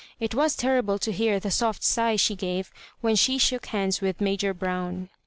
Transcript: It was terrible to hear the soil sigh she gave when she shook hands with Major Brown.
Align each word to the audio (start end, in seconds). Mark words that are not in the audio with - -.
It 0.19 0.33
was 0.33 0.55
terrible 0.55 0.97
to 0.97 1.11
hear 1.11 1.39
the 1.39 1.51
soil 1.51 1.75
sigh 1.79 2.15
she 2.15 2.35
gave 2.35 2.71
when 3.01 3.15
she 3.15 3.37
shook 3.37 3.67
hands 3.67 4.01
with 4.01 4.19
Major 4.19 4.51
Brown. 4.51 5.09